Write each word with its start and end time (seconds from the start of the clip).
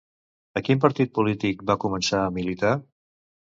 A 0.61 0.63
quin 0.67 0.81
partit 0.85 1.11
polític 1.19 1.63
va 1.73 1.77
començar 1.87 2.25
a 2.25 2.35
militar? 2.41 2.77